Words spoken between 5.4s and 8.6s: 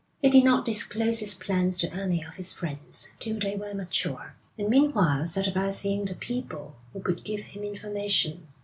about seeing the people who could give him information.